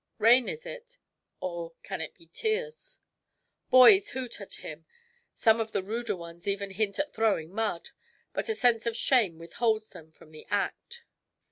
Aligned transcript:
Rain 0.17 0.49
is 0.49 0.65
it? 0.65 0.97
Or 1.41 1.73
can 1.83 2.01
it 2.01 2.15
be 2.15 2.25
tears.'' 2.25 3.01
Boys 3.69 4.09
hoot 4.09 4.41
at 4.41 4.55
him. 4.55 4.87
Some 5.35 5.59
of 5.61 5.73
the 5.73 5.83
ruder 5.83 6.15
ones 6.15 6.47
even 6.47 6.71
hint 6.71 6.97
at 6.97 7.13
throwing 7.13 7.53
mud; 7.53 7.91
but 8.33 8.49
a 8.49 8.55
sense 8.55 8.87
of 8.87 8.97
shame 8.97 9.37
with 9.37 9.53
holds 9.61 9.91
them 9.91 10.11
from 10.11 10.31
the 10.31 10.47
act. 10.49 11.03